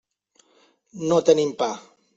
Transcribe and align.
No 1.11 1.21
tenim 1.29 1.57
pa. 1.63 1.73